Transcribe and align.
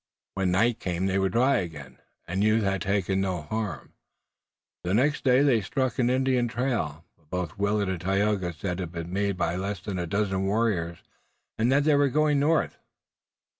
When 0.33 0.49
night 0.49 0.79
came 0.79 1.05
they 1.05 1.19
were 1.19 1.29
dry 1.29 1.57
again, 1.57 1.99
and 2.27 2.43
youth 2.43 2.63
had 2.63 2.81
taken 2.81 3.21
no 3.21 3.43
harm. 3.43 3.93
The 4.83 4.95
next 4.95 5.23
day 5.23 5.43
they 5.43 5.61
struck 5.61 5.99
an 5.99 6.09
Indian 6.09 6.47
trail, 6.47 7.05
but 7.17 7.29
both 7.29 7.59
Willet 7.59 7.87
and 7.87 8.01
Tayoga 8.01 8.51
said 8.53 8.79
it 8.79 8.89
had 8.89 8.93
been 8.93 9.13
made 9.13 9.37
by 9.37 9.55
less 9.55 9.79
than 9.79 9.99
a 9.99 10.07
dozen 10.07 10.43
warriors, 10.47 11.03
and 11.59 11.71
that 11.71 11.83
they 11.83 11.93
were 11.93 12.09
going 12.09 12.39
north. 12.39 12.79